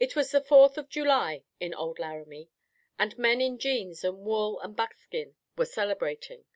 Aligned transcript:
It 0.00 0.16
was 0.16 0.30
the 0.30 0.40
Fourth 0.40 0.78
of 0.78 0.88
July 0.88 1.44
in 1.60 1.74
Old 1.74 1.98
Laramie, 1.98 2.48
and 2.98 3.18
men 3.18 3.42
in 3.42 3.58
jeans 3.58 4.02
and 4.02 4.20
wool 4.20 4.58
and 4.60 4.74
buckskin 4.74 5.36
were 5.58 5.66
celebrating. 5.66 6.46